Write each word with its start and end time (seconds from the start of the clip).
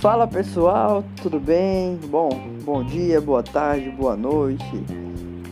Fala 0.00 0.26
pessoal, 0.26 1.04
tudo 1.20 1.38
bem? 1.38 1.96
Bom, 2.08 2.30
bom 2.64 2.82
dia, 2.82 3.20
boa 3.20 3.42
tarde, 3.42 3.90
boa 3.90 4.16
noite. 4.16 4.64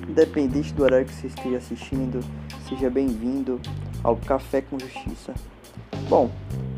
Independente 0.08 0.72
do 0.72 0.84
horário 0.84 1.04
que 1.04 1.12
você 1.12 1.26
esteja 1.26 1.58
assistindo, 1.58 2.20
seja 2.66 2.88
bem-vindo 2.88 3.60
ao 4.02 4.16
Café 4.16 4.62
com 4.62 4.78
Justiça. 4.78 5.34
Bom, 6.08 6.30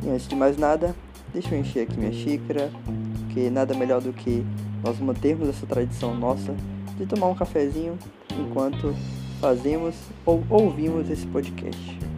e 0.03 0.09
antes 0.11 0.27
de 0.27 0.35
mais 0.35 0.57
nada, 0.57 0.97
deixa 1.33 1.55
eu 1.55 1.61
encher 1.61 1.83
aqui 1.85 1.97
minha 1.97 2.13
xícara, 2.13 2.73
porque 3.21 3.49
nada 3.49 3.73
melhor 3.73 4.01
do 4.01 4.13
que 4.13 4.45
nós 4.83 4.99
mantermos 4.99 5.49
essa 5.49 5.65
tradição 5.65 6.13
nossa 6.13 6.53
de 6.97 7.07
tomar 7.07 7.29
um 7.29 7.37
cafezinho 7.37 7.97
enquanto 8.37 8.93
fazemos 9.41 9.95
ou 10.27 10.43
ouvimos 10.51 11.09
esse 11.09 11.27
podcast. 11.29 12.10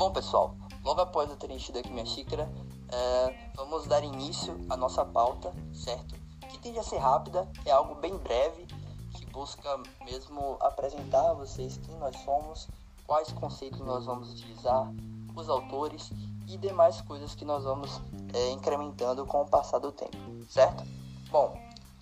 Bom, 0.00 0.10
pessoal, 0.10 0.56
logo 0.82 1.02
após 1.02 1.28
eu 1.28 1.36
ter 1.36 1.50
enchido 1.50 1.78
aqui 1.78 1.90
minha 1.90 2.06
xícara, 2.06 2.50
é, 2.90 3.50
vamos 3.54 3.86
dar 3.86 4.02
início 4.02 4.58
à 4.70 4.74
nossa 4.74 5.04
pauta, 5.04 5.52
certo? 5.74 6.14
Que 6.48 6.56
tende 6.56 6.78
a 6.78 6.82
ser 6.82 6.96
rápida, 6.96 7.46
é 7.66 7.70
algo 7.70 7.96
bem 7.96 8.16
breve, 8.16 8.66
que 9.14 9.26
busca 9.26 9.68
mesmo 10.02 10.56
apresentar 10.58 11.28
a 11.28 11.34
vocês 11.34 11.76
quem 11.76 11.94
nós 11.98 12.16
somos, 12.20 12.66
quais 13.06 13.30
conceitos 13.32 13.80
nós 13.80 14.06
vamos 14.06 14.32
utilizar, 14.32 14.90
os 15.36 15.50
autores 15.50 16.10
e 16.48 16.56
demais 16.56 17.02
coisas 17.02 17.34
que 17.34 17.44
nós 17.44 17.64
vamos 17.64 18.00
é, 18.32 18.52
incrementando 18.52 19.26
com 19.26 19.42
o 19.42 19.46
passar 19.50 19.80
do 19.80 19.92
tempo, 19.92 20.16
certo? 20.48 20.82
Bom, 21.30 21.54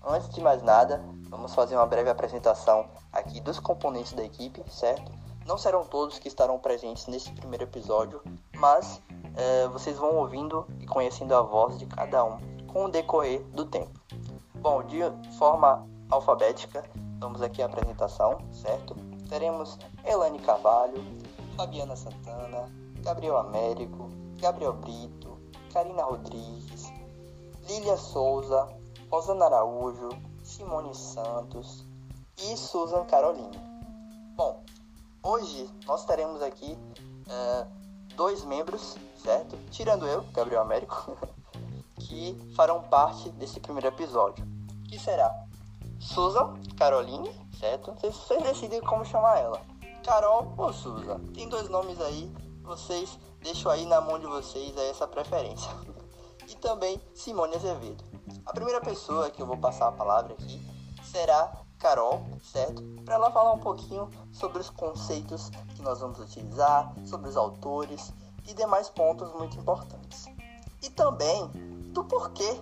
antes 0.07 0.29
de 0.29 0.41
mais 0.41 0.63
nada, 0.63 1.05
vamos 1.29 1.53
fazer 1.53 1.75
uma 1.75 1.87
breve 1.87 2.09
apresentação 2.09 2.89
aqui 3.13 3.41
dos 3.41 3.59
componentes 3.59 4.13
da 4.13 4.23
equipe, 4.23 4.63
certo? 4.71 5.18
Não 5.49 5.57
serão 5.57 5.83
todos 5.83 6.19
que 6.19 6.29
estarão 6.29 6.59
presentes 6.59 7.07
nesse 7.07 7.33
primeiro 7.33 7.65
episódio, 7.65 8.21
mas 8.55 9.01
é, 9.35 9.67
vocês 9.69 9.97
vão 9.97 10.17
ouvindo 10.17 10.67
e 10.79 10.87
conhecendo 10.87 11.35
a 11.35 11.41
voz 11.41 11.79
de 11.79 11.87
cada 11.87 12.23
um 12.23 12.37
com 12.67 12.85
o 12.85 12.91
decorrer 12.91 13.43
do 13.45 13.65
tempo. 13.65 13.99
Bom, 14.57 14.83
de 14.83 14.99
forma 15.39 15.89
alfabética, 16.11 16.85
vamos 17.19 17.41
aqui 17.41 17.63
à 17.63 17.65
apresentação, 17.65 18.37
certo? 18.53 18.95
Teremos 19.31 19.79
Elane 20.05 20.39
Carvalho, 20.41 21.03
Fabiana 21.57 21.97
Santana, 21.97 22.71
Gabriel 23.01 23.39
Américo, 23.39 24.11
Gabriel 24.39 24.75
Brito, 24.75 25.39
Karina 25.73 26.03
Rodrigues, 26.03 26.93
Lília 27.67 27.97
Souza, 27.97 28.69
Rosana 29.11 29.47
Araújo, 29.47 30.11
Simone 30.45 30.95
Santos 30.95 31.87
e 32.37 32.55
Susan 32.55 33.07
Caroline. 33.07 33.59
Bom, 34.37 34.63
Hoje 35.23 35.69
nós 35.87 36.05
teremos 36.05 36.41
aqui 36.43 36.79
é, 37.29 37.67
dois 38.15 38.45
membros, 38.45 38.97
certo? 39.17 39.57
Tirando 39.71 40.07
eu, 40.07 40.23
Gabriel 40.33 40.63
Américo, 40.63 41.17
que 41.99 42.37
farão 42.55 42.83
parte 42.85 43.29
desse 43.31 43.59
primeiro 43.59 43.89
episódio. 43.89 44.47
Que 44.89 44.99
será 44.99 45.31
Susan 45.99 46.55
Caroline, 46.77 47.31
certo? 47.59 47.93
Vocês, 47.95 48.15
vocês 48.15 48.43
decidem 48.43 48.81
como 48.81 49.05
chamar 49.05 49.39
ela. 49.39 49.61
Carol 50.05 50.55
ou 50.57 50.73
Susan. 50.73 51.19
Tem 51.35 51.49
dois 51.49 51.69
nomes 51.69 52.01
aí, 52.01 52.33
vocês 52.63 53.19
deixam 53.43 53.73
aí 53.73 53.85
na 53.87 54.01
mão 54.01 54.19
de 54.19 54.27
vocês 54.27 54.77
essa 54.77 55.07
preferência. 55.07 55.71
E 56.51 56.57
também 56.57 56.99
Simone 57.15 57.57
Azevedo. 57.57 58.03
A 58.47 58.55
primeira 58.55 58.81
pessoa 58.81 59.29
que 59.29 59.43
eu 59.43 59.47
vou 59.47 59.59
passar 59.59 59.89
a 59.89 59.93
palavra 59.93 60.33
aqui 60.33 60.59
será 61.05 61.53
Carol, 61.79 62.25
certo? 62.43 62.83
Para 63.05 63.15
ela 63.15 63.31
falar 63.31 63.53
um 63.53 63.59
pouquinho 63.59 64.11
sobre 64.33 64.61
os 64.61 64.69
conceitos 64.71 65.51
que 65.75 65.83
nós 65.83 66.01
vamos 66.01 66.19
utilizar, 66.19 66.93
sobre 67.07 67.29
os 67.29 67.37
autores 67.37 68.13
e 68.47 68.55
demais 68.55 68.89
pontos 68.89 69.33
muito 69.33 69.57
importantes. 69.59 70.27
E 70.83 70.91
também 70.91 71.47
do 71.93 72.05
porquê, 72.05 72.61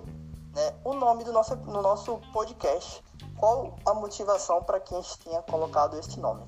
né? 0.54 0.74
O 0.84 0.94
nome 0.94 1.24
do 1.24 1.32
nosso, 1.32 1.56
no 1.56 1.82
nosso 1.82 2.18
podcast. 2.32 3.02
Qual 3.38 3.74
a 3.84 3.94
motivação 3.94 4.62
para 4.62 4.80
que 4.80 4.94
a 4.94 5.00
gente 5.00 5.18
tenha 5.18 5.42
colocado 5.42 5.98
este 5.98 6.18
nome? 6.18 6.42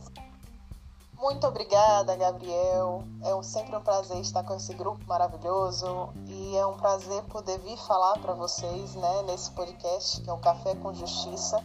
Muito 1.19 1.47
obrigada, 1.47 2.15
Gabriel. 2.17 3.03
É 3.23 3.43
sempre 3.43 3.77
um 3.77 3.81
prazer 3.81 4.19
estar 4.19 4.45
com 4.45 4.55
esse 4.55 4.73
grupo 4.73 5.05
maravilhoso 5.07 6.11
e 6.27 6.57
é 6.57 6.65
um 6.65 6.77
prazer 6.77 7.23
poder 7.25 7.59
vir 7.59 7.77
falar 7.77 8.19
para 8.21 8.35
vocês, 8.35 8.95
né, 8.95 9.23
nesse 9.25 9.51
podcast 9.51 10.21
que 10.21 10.31
é 10.31 10.33
o 10.33 10.39
Café 10.39 10.77
com 10.77 10.95
Justiça 10.95 11.63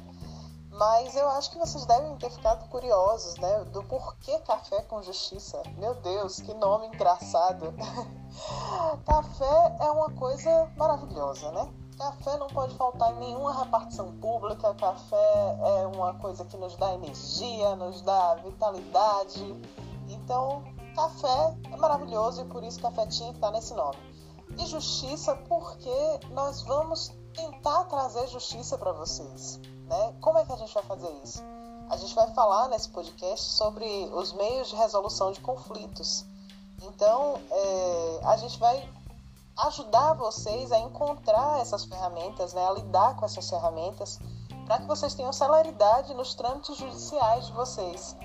mas 0.73 1.15
eu 1.15 1.29
acho 1.29 1.51
que 1.51 1.59
vocês 1.59 1.85
devem 1.85 2.15
ter 2.17 2.31
ficado 2.31 2.67
curiosos, 2.69 3.35
né? 3.35 3.63
Do 3.65 3.83
porquê 3.83 4.39
Café 4.39 4.81
com 4.83 5.01
Justiça. 5.03 5.61
Meu 5.77 5.93
Deus, 5.95 6.39
que 6.41 6.53
nome 6.53 6.87
engraçado. 6.87 7.73
café 9.05 9.77
é 9.79 9.91
uma 9.91 10.09
coisa 10.11 10.71
maravilhosa, 10.75 11.51
né? 11.51 11.71
Café 11.95 12.37
não 12.37 12.47
pode 12.47 12.75
faltar 12.75 13.13
em 13.13 13.19
nenhuma 13.19 13.53
repartição 13.63 14.17
pública. 14.17 14.73
Café 14.73 15.57
é 15.61 15.87
uma 15.95 16.15
coisa 16.15 16.43
que 16.45 16.57
nos 16.57 16.75
dá 16.77 16.93
energia, 16.95 17.75
nos 17.75 18.01
dá 18.01 18.35
vitalidade. 18.35 19.61
Então, 20.09 20.63
café 20.95 21.55
é 21.71 21.77
maravilhoso 21.77 22.41
e 22.41 22.45
por 22.45 22.63
isso 22.63 22.81
café 22.81 23.05
tinha 23.05 23.29
que 23.29 23.37
estar 23.37 23.51
nesse 23.51 23.75
nome. 23.75 23.97
E 24.57 24.65
justiça 24.65 25.35
porque 25.47 26.19
nós 26.31 26.63
vamos 26.63 27.11
tentar 27.35 27.83
trazer 27.85 28.27
justiça 28.27 28.75
para 28.75 28.91
vocês. 28.91 29.59
Né? 29.93 30.15
Como 30.21 30.39
é 30.39 30.45
que 30.45 30.51
a 30.51 30.55
gente 30.55 30.73
vai 30.73 30.83
fazer 30.83 31.11
isso? 31.23 31.43
A 31.87 31.97
gente 31.97 32.15
vai 32.15 32.27
falar 32.33 32.67
nesse 32.69 32.89
podcast 32.89 33.47
sobre 33.51 33.85
os 34.11 34.33
meios 34.33 34.69
de 34.69 34.75
resolução 34.75 35.31
de 35.31 35.39
conflitos. 35.39 36.25
Então, 36.81 37.39
é, 37.51 38.19
a 38.23 38.35
gente 38.37 38.57
vai 38.57 38.89
ajudar 39.55 40.13
vocês 40.13 40.71
a 40.71 40.79
encontrar 40.79 41.59
essas 41.59 41.85
ferramentas, 41.85 42.53
né, 42.53 42.65
a 42.65 42.71
lidar 42.71 43.15
com 43.15 43.25
essas 43.25 43.47
ferramentas, 43.47 44.19
para 44.65 44.79
que 44.79 44.87
vocês 44.87 45.13
tenham 45.13 45.31
celeridade 45.31 46.11
nos 46.15 46.33
trâmites 46.33 46.75
judiciais 46.75 47.45
de 47.45 47.51
vocês. 47.51 48.15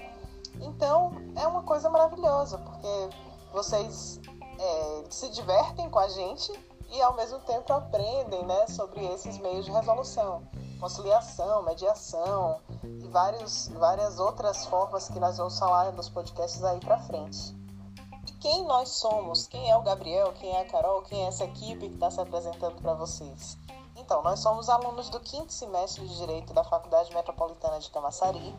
Então, 0.62 1.12
é 1.36 1.46
uma 1.46 1.64
coisa 1.64 1.90
maravilhosa, 1.90 2.56
porque 2.56 3.10
vocês 3.52 4.18
é, 4.58 5.04
se 5.10 5.28
divertem 5.28 5.90
com 5.90 5.98
a 5.98 6.08
gente 6.08 6.50
e, 6.90 7.02
ao 7.02 7.14
mesmo 7.14 7.40
tempo, 7.40 7.70
aprendem 7.74 8.42
né, 8.46 8.66
sobre 8.68 9.04
esses 9.04 9.36
meios 9.36 9.66
de 9.66 9.70
resolução 9.70 10.42
conciliação, 10.78 11.62
mediação 11.62 12.60
e 12.82 13.06
vários, 13.08 13.68
várias 13.68 14.18
outras 14.18 14.64
formas 14.66 15.08
que 15.08 15.18
nós 15.18 15.36
vamos 15.36 15.58
falar 15.58 15.92
nos 15.92 16.08
podcasts 16.08 16.62
aí 16.64 16.80
para 16.80 16.98
frente. 16.98 17.56
E 18.26 18.32
quem 18.32 18.64
nós 18.66 18.90
somos? 18.90 19.46
Quem 19.46 19.70
é 19.70 19.76
o 19.76 19.82
Gabriel? 19.82 20.32
Quem 20.34 20.50
é 20.50 20.62
a 20.62 20.68
Carol? 20.68 21.02
Quem 21.02 21.24
é 21.24 21.28
essa 21.28 21.44
equipe 21.44 21.88
que 21.88 21.94
está 21.94 22.10
se 22.10 22.20
apresentando 22.20 22.80
para 22.80 22.94
vocês? 22.94 23.58
Então, 23.96 24.22
nós 24.22 24.40
somos 24.40 24.68
alunos 24.68 25.10
do 25.10 25.18
quinto 25.18 25.52
semestre 25.52 26.06
de 26.06 26.16
Direito 26.16 26.54
da 26.54 26.62
Faculdade 26.62 27.12
Metropolitana 27.12 27.80
de 27.80 27.90
Camaçari 27.90 28.54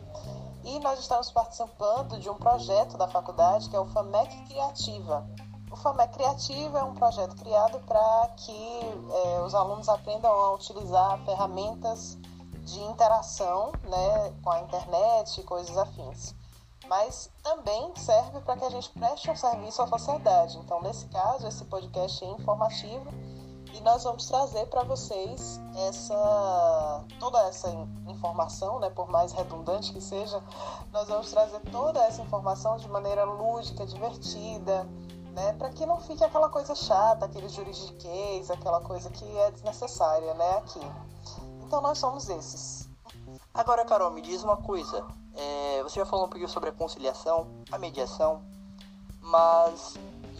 e 0.62 0.78
nós 0.80 0.98
estamos 0.98 1.30
participando 1.30 2.18
de 2.18 2.28
um 2.28 2.34
projeto 2.34 2.98
da 2.98 3.08
faculdade 3.08 3.70
que 3.70 3.74
é 3.74 3.80
o 3.80 3.86
FAMEC 3.86 4.44
Criativa, 4.48 5.26
o 5.70 5.76
FAMEC 5.76 6.14
Criativo 6.14 6.76
é 6.76 6.82
um 6.82 6.94
projeto 6.94 7.36
criado 7.36 7.78
para 7.86 8.28
que 8.36 8.80
é, 9.12 9.40
os 9.40 9.54
alunos 9.54 9.88
aprendam 9.88 10.30
a 10.30 10.54
utilizar 10.54 11.18
ferramentas 11.24 12.18
de 12.64 12.80
interação 12.82 13.72
né, 13.84 14.34
com 14.42 14.50
a 14.50 14.60
internet 14.60 15.40
e 15.40 15.44
coisas 15.44 15.76
afins. 15.78 16.34
Mas 16.88 17.30
também 17.42 17.94
serve 17.94 18.40
para 18.40 18.56
que 18.56 18.64
a 18.64 18.70
gente 18.70 18.90
preste 18.90 19.30
um 19.30 19.36
serviço 19.36 19.80
à 19.80 19.86
sociedade. 19.86 20.58
Então, 20.58 20.82
nesse 20.82 21.06
caso, 21.06 21.46
esse 21.46 21.64
podcast 21.64 22.24
é 22.24 22.28
informativo 22.28 23.06
e 23.72 23.80
nós 23.82 24.02
vamos 24.02 24.26
trazer 24.26 24.66
para 24.66 24.82
vocês 24.82 25.60
essa 25.88 27.04
toda 27.20 27.40
essa 27.46 27.70
informação, 28.08 28.80
né, 28.80 28.90
por 28.90 29.08
mais 29.08 29.32
redundante 29.32 29.92
que 29.92 30.00
seja, 30.00 30.42
nós 30.92 31.06
vamos 31.08 31.30
trazer 31.30 31.60
toda 31.70 32.00
essa 32.00 32.20
informação 32.20 32.76
de 32.76 32.88
maneira 32.88 33.24
lúdica, 33.24 33.86
divertida, 33.86 34.86
né? 35.32 35.52
Para 35.54 35.70
que 35.70 35.86
não 35.86 36.00
fique 36.00 36.22
aquela 36.24 36.48
coisa 36.48 36.74
chata, 36.74 37.26
aquele 37.26 37.48
juridiquês, 37.48 38.50
aquela 38.50 38.80
coisa 38.80 39.10
que 39.10 39.24
é 39.38 39.50
desnecessária, 39.50 40.34
né? 40.34 40.58
Aqui. 40.58 40.80
Então 41.62 41.80
nós 41.80 41.98
somos 41.98 42.28
esses. 42.28 42.88
Agora, 43.52 43.84
Carol, 43.84 44.10
me 44.10 44.22
diz 44.22 44.42
uma 44.42 44.56
coisa. 44.56 45.04
É, 45.34 45.82
você 45.82 46.00
já 46.00 46.06
falou 46.06 46.26
um 46.26 46.28
pouquinho 46.28 46.48
sobre 46.48 46.70
a 46.70 46.72
conciliação, 46.72 47.46
a 47.70 47.78
mediação, 47.78 48.42
mas 49.20 49.94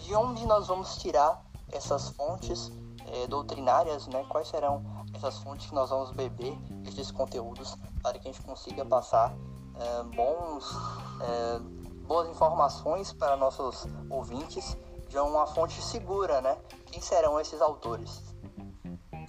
de 0.05 0.15
onde 0.15 0.47
nós 0.47 0.67
vamos 0.67 0.97
tirar 0.97 1.43
essas 1.71 2.11
fontes 2.11 2.71
é, 3.07 3.27
doutrinárias, 3.27 4.07
né? 4.07 4.25
Quais 4.29 4.49
serão 4.49 4.83
essas 5.15 5.39
fontes 5.39 5.67
que 5.67 5.75
nós 5.75 5.91
vamos 5.91 6.11
beber 6.13 6.57
esses 6.87 7.11
conteúdos 7.11 7.77
para 8.03 8.19
que 8.19 8.29
a 8.29 8.33
gente 8.33 8.43
consiga 8.45 8.85
passar 8.85 9.35
é, 9.79 10.03
bons 10.15 10.77
é, 11.23 11.80
boas 12.11 12.29
informações 12.29 13.13
para 13.13 13.37
nossos 13.37 13.87
ouvintes 14.11 14.77
de 15.09 15.17
uma 15.17 15.47
fonte 15.47 15.81
segura, 15.81 16.41
né? 16.41 16.59
Quem 16.87 17.01
serão 17.01 17.39
esses 17.39 17.63
autores? 17.63 18.31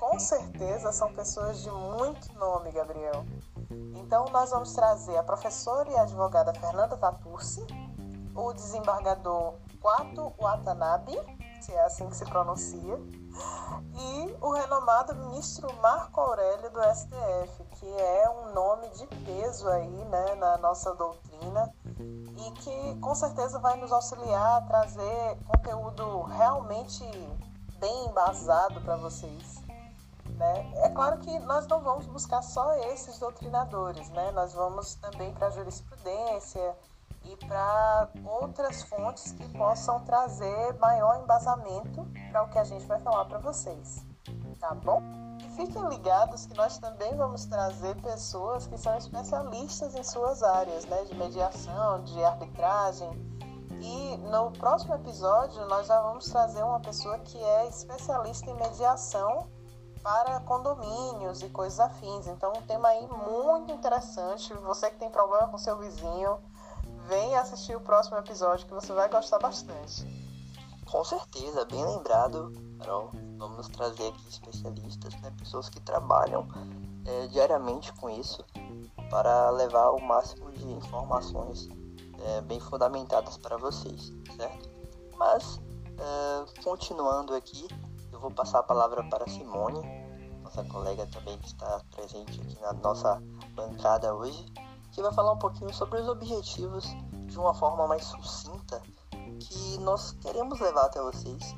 com 0.02 0.18
certeza 0.18 0.92
são 0.92 1.14
pessoas 1.14 1.62
de 1.62 1.70
muito 1.70 2.34
nome, 2.34 2.72
Gabriel. 2.72 3.24
Então, 3.96 4.26
nós 4.32 4.50
vamos 4.50 4.74
trazer 4.74 5.16
a 5.16 5.22
professora 5.22 5.90
e 5.92 5.96
advogada 5.96 6.52
Fernanda 6.56 6.98
Tatursi, 6.98 7.64
o 8.36 8.52
desembargador 8.52 9.54
Quato 9.80 10.34
Watanabe, 10.42 11.14
se 11.62 11.72
é 11.72 11.86
assim 11.86 12.10
que 12.10 12.16
se 12.16 12.26
pronuncia, 12.26 13.00
e 13.96 14.38
o 14.42 14.50
renomado 14.50 15.16
ministro 15.16 15.72
Marco 15.76 16.20
Aurélio 16.20 16.72
do 16.72 16.82
STF, 16.82 17.64
que 17.76 17.86
é 17.86 18.28
um 18.28 18.54
nome 18.54 18.90
de 18.90 19.06
peso 19.24 19.70
aí 19.70 20.06
né, 20.06 20.34
na 20.36 20.58
nossa 20.58 20.96
doutrina 20.96 21.72
e 22.48 22.52
que 22.52 23.00
com 23.00 23.14
certeza 23.14 23.60
vai 23.60 23.78
nos 23.78 23.92
auxiliar 23.92 24.58
a 24.58 24.62
trazer 24.62 25.38
conteúdo 25.46 26.24
realmente 26.24 27.04
bem 27.80 28.06
embasado 28.08 28.82
para 28.82 28.96
vocês. 28.96 29.62
Né? 30.38 30.72
É 30.78 30.90
claro 30.90 31.20
que 31.20 31.40
nós 31.40 31.68
não 31.68 31.82
vamos 31.82 32.06
buscar 32.08 32.42
só 32.42 32.74
esses 32.92 33.20
doutrinadores, 33.20 34.10
né? 34.10 34.32
nós 34.32 34.54
vamos 34.54 34.96
também 34.96 35.34
para 35.34 35.48
a 35.48 35.52
jurisprudência 35.52 36.76
e 37.26 37.36
para 37.46 38.10
outras 38.26 38.82
fontes 38.84 39.32
que 39.34 39.48
possam 39.58 40.00
trazer 40.02 40.74
maior 40.80 41.22
embasamento 41.22 42.08
para 42.32 42.44
o 42.44 42.50
que 42.50 42.58
a 42.58 42.64
gente 42.64 42.86
vai 42.86 43.00
falar 43.00 43.26
para 43.26 43.38
vocês. 43.38 44.04
Tá 44.60 44.74
bom? 44.74 45.02
Fiquem 45.56 45.88
ligados 45.90 46.46
que 46.46 46.56
nós 46.56 46.78
também 46.78 47.16
vamos 47.16 47.46
trazer 47.46 47.96
pessoas 48.02 48.68
que 48.68 48.78
são 48.78 48.98
especialistas 48.98 49.96
em 49.96 50.04
suas 50.04 50.42
áreas, 50.42 50.86
né? 50.86 51.04
de 51.04 51.16
mediação, 51.16 52.04
de 52.04 52.24
arbitragem. 52.24 53.10
E 53.82 54.18
no 54.18 54.52
próximo 54.52 54.96
episódio 54.96 55.66
nós 55.68 55.88
já 55.88 56.02
vamos 56.02 56.26
trazer 56.26 56.64
uma 56.64 56.80
pessoa 56.80 57.18
que 57.20 57.38
é 57.38 57.68
especialista 57.68 58.50
em 58.50 58.54
mediação 58.54 59.50
para 60.02 60.40
condomínios 60.42 61.42
e 61.42 61.50
coisas 61.50 61.80
afins. 61.80 62.28
Então, 62.28 62.54
um 62.56 62.62
tema 62.62 62.88
aí 62.88 63.08
muito 63.08 63.72
interessante. 63.72 64.54
Você 64.54 64.90
que 64.90 64.98
tem 64.98 65.10
problema 65.10 65.48
com 65.48 65.58
seu 65.58 65.78
vizinho, 65.78 66.40
vem 67.08 67.36
assistir 67.36 67.76
o 67.76 67.82
próximo 67.82 68.18
episódio 68.18 68.66
que 68.68 68.74
você 68.74 68.94
vai 68.94 69.10
gostar 69.10 69.40
bastante. 69.40 70.21
Com 70.92 71.06
certeza, 71.06 71.64
bem 71.64 71.86
lembrado, 71.86 72.52
Carol. 72.78 73.12
Vamos 73.38 73.70
trazer 73.70 74.10
aqui 74.10 74.28
especialistas, 74.28 75.14
né, 75.22 75.32
pessoas 75.38 75.70
que 75.70 75.80
trabalham 75.80 76.46
é, 77.06 77.28
diariamente 77.28 77.94
com 77.94 78.10
isso 78.10 78.44
para 79.10 79.50
levar 79.52 79.92
o 79.92 80.02
máximo 80.02 80.52
de 80.52 80.70
informações 80.70 81.70
é, 82.20 82.42
bem 82.42 82.60
fundamentadas 82.60 83.38
para 83.38 83.56
vocês, 83.56 84.12
certo? 84.36 84.70
Mas, 85.16 85.62
é, 85.98 86.62
continuando 86.62 87.34
aqui, 87.36 87.66
eu 88.12 88.20
vou 88.20 88.30
passar 88.30 88.60
a 88.60 88.64
palavra 88.64 89.02
para 89.10 89.26
Simone, 89.30 89.82
nossa 90.44 90.62
colega 90.66 91.08
também 91.08 91.38
que 91.38 91.48
está 91.48 91.82
presente 91.96 92.42
aqui 92.42 92.60
na 92.60 92.74
nossa 92.74 93.24
bancada 93.56 94.14
hoje 94.14 94.46
que 94.92 95.02
vai 95.02 95.14
falar 95.14 95.32
um 95.34 95.40
pouquinho 95.40 95.74
sobre 95.74 96.02
os 96.02 96.08
objetivos 96.08 96.86
de 97.28 97.40
uma 97.40 97.54
forma 97.54 97.88
mais 97.88 98.04
sucinta 98.04 98.61
que 99.46 99.78
nós 99.80 100.12
queremos 100.22 100.60
levar 100.60 100.86
até 100.86 101.02
vocês 101.02 101.56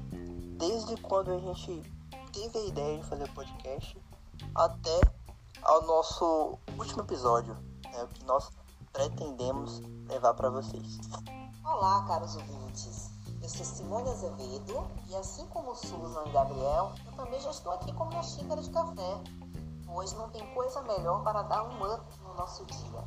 desde 0.57 0.95
quando 1.01 1.31
a 1.31 1.39
gente 1.39 1.83
teve 2.31 2.57
a 2.57 2.65
ideia 2.65 2.97
de 2.99 3.03
fazer 3.07 3.23
o 3.25 3.33
podcast 3.33 4.01
até 4.55 5.01
ao 5.61 5.81
nosso 5.83 6.57
último 6.77 7.01
episódio, 7.01 7.53
né, 7.91 8.03
o 8.03 8.07
que 8.07 8.23
nós 8.25 8.49
pretendemos 8.91 9.81
levar 10.07 10.33
para 10.33 10.49
vocês. 10.49 10.99
Olá, 11.65 12.05
caros 12.07 12.35
ouvintes. 12.35 13.11
Eu 13.41 13.49
sou 13.49 13.65
Simone 13.65 14.09
Azevedo 14.09 14.87
e 15.09 15.15
assim 15.15 15.45
como 15.47 15.75
Susan 15.75 16.23
e 16.27 16.31
Gabriel, 16.31 16.93
eu 17.05 17.11
também 17.13 17.41
já 17.41 17.51
estou 17.51 17.73
aqui 17.73 17.91
com 17.91 18.05
minha 18.05 18.23
xícara 18.23 18.61
de 18.61 18.69
café, 18.69 19.21
pois 19.85 20.13
não 20.13 20.29
tem 20.29 20.45
coisa 20.53 20.81
melhor 20.83 21.21
para 21.23 21.41
dar 21.43 21.63
um 21.63 21.93
up 21.93 22.05
no 22.21 22.33
nosso 22.35 22.63
dia. 22.65 23.03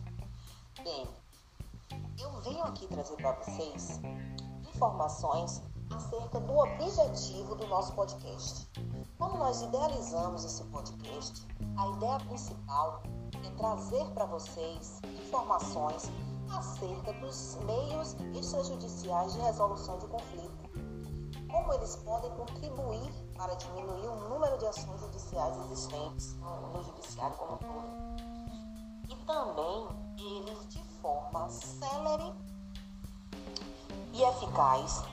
Bem, 0.82 1.08
eu 2.18 2.30
venho 2.42 2.62
aqui 2.64 2.86
trazer 2.86 3.16
para 3.16 3.32
vocês 3.32 4.00
informações 4.76 5.62
acerca 5.90 6.38
do 6.40 6.58
objetivo 6.58 7.54
do 7.54 7.66
nosso 7.66 7.94
podcast. 7.94 8.70
Quando 9.16 9.38
nós 9.38 9.62
idealizamos 9.62 10.44
esse 10.44 10.62
podcast, 10.64 11.46
a 11.78 11.88
ideia 11.96 12.18
principal 12.20 13.02
é 13.42 13.50
trazer 13.56 14.04
para 14.10 14.26
vocês 14.26 15.00
informações 15.24 16.10
acerca 16.50 17.12
dos 17.14 17.56
meios 17.64 18.16
extrajudiciais 18.38 19.32
de 19.32 19.40
resolução 19.40 19.98
de 19.98 20.06
conflito. 20.08 20.70
Como 21.50 21.72
eles 21.72 21.96
podem 21.96 22.30
contribuir 22.32 23.10
para 23.34 23.54
diminuir 23.54 24.08
o 24.08 24.28
número 24.28 24.58
de 24.58 24.66
ações 24.66 25.00
judiciais 25.00 25.56
existentes 25.64 26.34
no, 26.34 26.84
judiciário 26.84 27.34
como 27.38 27.54
um 27.54 27.56
todo. 27.56 28.06
E 29.08 29.16
também 29.24 29.88
eles 30.18 30.68
de 30.68 30.82
forma 31.00 31.48
célere 31.48 32.34
e 34.16 34.22
eficaz, 34.22 35.04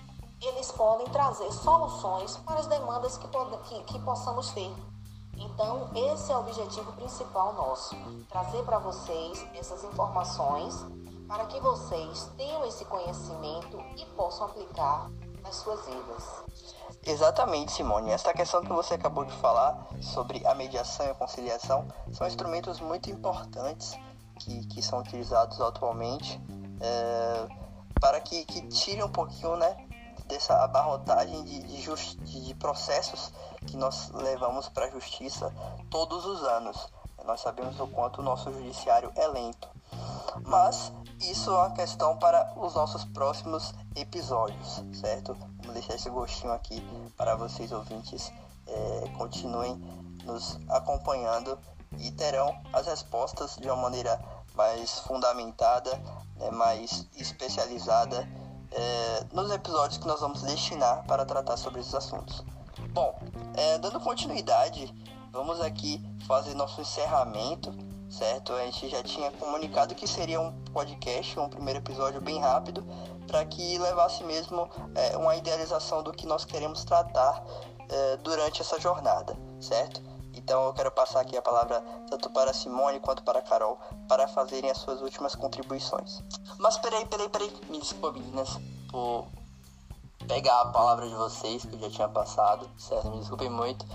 eles 0.42 0.72
podem 0.72 1.08
trazer 1.08 1.52
soluções 1.52 2.38
para 2.38 2.60
as 2.60 2.68
demandas 2.68 3.18
que, 3.18 3.28
que, 3.28 3.84
que 3.84 4.00
possamos 4.00 4.52
ter. 4.52 4.74
Então, 5.38 5.90
esse 5.96 6.32
é 6.32 6.36
o 6.36 6.40
objetivo 6.40 6.92
principal 6.94 7.54
nosso: 7.54 7.96
trazer 8.30 8.64
para 8.64 8.80
vocês 8.80 9.46
essas 9.54 9.84
informações 9.84 10.86
para 11.28 11.46
que 11.46 11.60
vocês 11.60 12.30
tenham 12.38 12.66
esse 12.66 12.86
conhecimento 12.86 13.80
e 13.98 14.06
possam 14.16 14.46
aplicar 14.46 15.10
nas 15.42 15.56
suas 15.56 15.86
vidas. 15.86 16.44
Exatamente, 17.06 17.72
Simone. 17.72 18.12
Essa 18.12 18.34
questão 18.34 18.62
que 18.62 18.72
você 18.72 18.94
acabou 18.94 19.26
de 19.26 19.34
falar 19.38 19.88
sobre 20.02 20.46
a 20.46 20.54
mediação 20.54 21.06
e 21.06 21.10
a 21.10 21.16
conciliação 21.16 21.88
são 22.12 22.28
instrumentos 22.28 22.80
muito 22.80 23.10
importantes 23.10 23.98
que, 24.40 24.66
que 24.68 24.82
são 24.82 25.00
utilizados 25.00 25.60
atualmente 25.60 26.40
é, 26.80 27.48
para 28.04 28.20
que, 28.20 28.44
que 28.44 28.62
tire 28.68 29.02
um 29.02 29.10
pouquinho 29.10 29.56
né, 29.56 29.78
dessa 30.26 30.62
abarrotagem 30.62 31.42
de, 31.46 31.64
de, 31.64 32.42
de 32.42 32.54
processos 32.56 33.32
que 33.66 33.78
nós 33.78 34.12
levamos 34.12 34.68
para 34.68 34.88
a 34.88 34.90
justiça 34.90 35.50
todos 35.90 36.26
os 36.26 36.44
anos. 36.44 36.90
Nós 37.24 37.40
sabemos 37.40 37.80
o 37.80 37.88
quanto 37.88 38.20
o 38.20 38.22
nosso 38.22 38.52
judiciário 38.52 39.10
é 39.16 39.26
lento. 39.28 39.70
Mas 40.46 40.92
isso 41.22 41.50
é 41.50 41.54
uma 41.54 41.72
questão 41.72 42.18
para 42.18 42.54
os 42.58 42.76
nossos 42.76 43.06
próximos 43.06 43.74
episódios, 43.96 44.84
certo? 45.00 45.34
Vamos 45.60 45.74
deixar 45.74 45.96
esse 45.96 46.10
gostinho 46.10 46.52
aqui 46.52 46.82
para 47.16 47.38
vocês 47.38 47.72
ouvintes 47.72 48.34
é, 48.68 49.10
continuem 49.18 49.78
nos 50.26 50.60
acompanhando 50.70 51.58
e 51.98 52.12
terão 52.12 52.54
as 52.74 52.86
respostas 52.86 53.56
de 53.56 53.68
uma 53.70 53.78
maneira 53.78 54.20
mais 54.56 55.00
fundamentada, 55.00 55.92
né, 56.44 56.52
mais 56.52 57.08
especializada 57.16 58.28
é, 58.72 59.26
nos 59.32 59.52
episódios 59.52 59.98
que 59.98 60.08
nós 60.08 60.20
vamos 60.20 60.42
destinar 60.42 61.06
para 61.06 61.26
tratar 61.26 61.58
sobre 61.58 61.80
esses 61.82 61.94
assuntos. 61.94 62.44
Bom, 62.90 63.18
é, 63.56 63.78
dando 63.78 64.00
continuidade, 64.00 64.94
vamos 65.32 65.62
aqui 65.62 66.02
fazer 66.28 66.54
nosso 66.56 66.82
encerramento, 66.82 67.74
certo? 68.10 68.54
A 68.54 68.66
gente 68.66 68.90
já 68.90 69.02
tinha 69.04 69.32
comunicado 69.32 69.96
que 69.96 70.08
seria 70.08 70.40
um 70.40 70.52
podcast, 70.66 71.40
um 71.40 71.50
primeiro 71.50 71.80
episódio 71.80 72.22
bem 72.22 72.40
rápido, 72.40 72.86
para 73.28 73.46
que 73.46 73.78
levasse 73.78 74.24
mesmo 74.24 74.70
é, 74.96 75.18
uma 75.18 75.36
idealização 75.36 76.04
do 76.04 76.12
que 76.12 76.26
nós 76.26 76.46
queremos 76.46 76.84
tratar 76.84 77.44
é, 77.90 78.18
durante 78.18 78.62
essa 78.62 78.80
jornada, 78.80 79.38
certo? 79.60 80.02
Então 80.44 80.66
eu 80.66 80.74
quero 80.74 80.92
passar 80.92 81.22
aqui 81.22 81.38
a 81.38 81.42
palavra 81.42 81.82
tanto 82.10 82.30
para 82.30 82.54
Simone 82.54 83.00
quanto 83.00 83.24
para 83.24 83.42
Carol 83.42 83.80
para 84.10 84.28
fazerem 84.28 84.70
as 84.70 84.78
suas 84.78 85.02
últimas 85.02 85.36
contribuições. 85.36 86.22
Mas 86.60 86.78
peraí, 86.78 87.06
peraí, 87.06 87.30
peraí, 87.30 87.52
me 87.70 87.80
desculpe 87.80 88.20
meninas 88.20 88.50
por 88.92 89.26
pegar 90.28 90.62
a 90.62 90.66
palavra 90.66 91.08
de 91.08 91.16
vocês 91.16 91.64
que 91.64 91.76
eu 91.76 91.80
já 91.80 91.90
tinha 91.90 92.10
passado, 92.10 92.70
certo? 92.78 93.10
Me 93.10 93.20
desculpem 93.20 93.50
muito. 93.50 93.86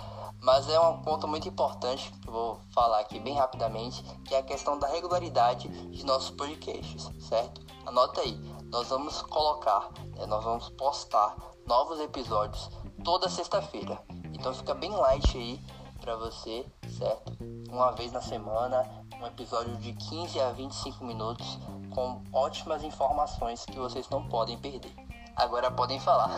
Mas 0.41 0.67
é 0.71 0.81
um 0.81 1.03
ponto 1.03 1.29
muito 1.29 1.47
importante 1.49 2.11
que 2.23 2.29
eu 2.29 2.33
vou 2.33 2.61
falar 2.73 3.01
aqui 3.01 3.21
bem 3.21 3.35
rapidamente, 3.35 4.03
que 4.25 4.35
é 4.35 4.39
a 4.39 4.43
questão 4.43 4.79
da 4.79 4.87
regularidade 4.87 5.69
de 5.69 6.07
nossos 6.07 6.31
podcasts, 6.31 7.11
certo? 7.29 7.61
Anota 7.85 8.23
aí, 8.23 8.39
nós 8.71 8.89
vamos 8.89 9.21
colocar, 9.23 9.91
né, 10.17 10.25
nós 10.27 10.45
vamos 10.45 10.71
postar 10.71 11.37
novos 11.67 12.01
episódios 12.01 12.71
toda 13.05 13.29
sexta-feira. 13.29 14.01
Então 14.33 14.55
fica 14.55 14.75
bem 14.75 14.91
light 14.91 15.37
aí 15.37 15.61
para 16.09 16.17
você, 16.17 16.65
certo? 16.99 17.37
Uma 17.69 17.91
vez 17.91 18.11
na 18.13 18.23
semana, 18.23 18.83
um 19.21 19.27
episódio 19.27 19.77
de 19.77 19.93
15 19.93 20.41
a 20.41 20.53
25 20.53 21.05
minutos 21.05 21.59
com 21.95 22.23
ótimas 22.33 22.83
informações 22.83 23.67
que 23.67 23.79
vocês 23.79 24.09
não 24.09 24.27
podem 24.27 24.57
perder. 24.59 24.95
Agora 25.37 25.71
podem 25.71 26.01
falar. 26.01 26.31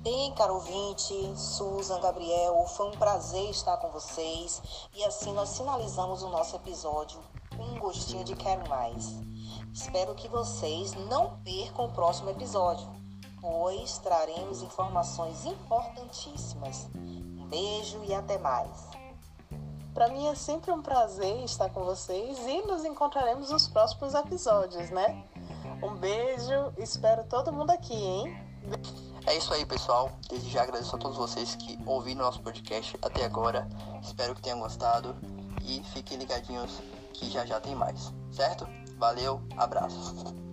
Bem, 0.00 0.32
caro 0.32 0.54
ouvinte, 0.54 1.12
Susan, 1.36 2.00
Gabriel, 2.00 2.64
foi 2.68 2.88
um 2.88 2.92
prazer 2.92 3.50
estar 3.50 3.76
com 3.76 3.90
vocês 3.90 4.62
e 4.94 5.04
assim 5.04 5.34
nós 5.34 5.58
finalizamos 5.58 6.22
o 6.22 6.30
nosso 6.30 6.56
episódio 6.56 7.20
com 7.54 7.62
um 7.62 7.78
gostinho 7.78 8.24
de 8.24 8.34
quero 8.34 8.66
mais. 8.66 9.14
Espero 9.74 10.14
que 10.14 10.26
vocês 10.26 10.94
não 10.94 11.38
percam 11.44 11.84
o 11.84 11.92
próximo 11.92 12.30
episódio, 12.30 12.88
pois 13.42 13.98
traremos 13.98 14.62
informações 14.62 15.44
importantíssimas 15.44 16.88
Beijo 17.48 18.02
e 18.04 18.14
até 18.14 18.38
mais. 18.38 18.88
Para 19.94 20.08
mim 20.08 20.28
é 20.28 20.34
sempre 20.34 20.70
um 20.70 20.80
prazer 20.80 21.42
estar 21.44 21.68
com 21.70 21.84
vocês 21.84 22.38
e 22.46 22.62
nos 22.62 22.84
encontraremos 22.84 23.50
nos 23.50 23.66
próximos 23.66 24.14
episódios, 24.14 24.90
né? 24.90 25.24
Um 25.82 25.94
beijo, 25.96 26.72
espero 26.78 27.24
todo 27.24 27.52
mundo 27.52 27.70
aqui, 27.70 27.94
hein? 27.94 28.48
É 29.26 29.36
isso 29.36 29.52
aí, 29.52 29.66
pessoal. 29.66 30.12
Desde 30.28 30.50
já 30.50 30.62
agradeço 30.62 30.94
a 30.94 30.98
todos 30.98 31.16
vocês 31.16 31.54
que 31.54 31.78
ouviram 31.84 32.22
nosso 32.22 32.40
podcast 32.40 32.98
até 33.02 33.24
agora. 33.24 33.68
Espero 34.02 34.34
que 34.34 34.42
tenham 34.42 34.60
gostado 34.60 35.16
e 35.62 35.82
fiquem 35.92 36.18
ligadinhos 36.18 36.80
que 37.12 37.30
já 37.30 37.44
já 37.44 37.60
tem 37.60 37.74
mais, 37.74 38.12
certo? 38.30 38.66
Valeu, 38.96 39.40
abraço. 39.56 40.47